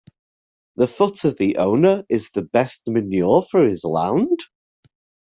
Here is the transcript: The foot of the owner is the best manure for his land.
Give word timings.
The 0.77 0.87
foot 0.87 1.25
of 1.25 1.37
the 1.37 1.57
owner 1.57 2.03
is 2.09 2.31
the 2.31 2.41
best 2.41 2.87
manure 2.87 3.43
for 3.43 3.67
his 3.69 3.83
land. 3.83 4.39